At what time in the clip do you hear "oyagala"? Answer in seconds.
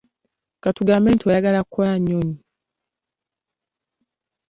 1.29-1.59